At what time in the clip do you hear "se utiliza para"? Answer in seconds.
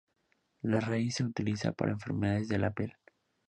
1.17-1.91